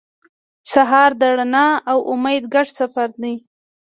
[0.71, 3.35] سهار د رڼا او امید ګډ سفر دی.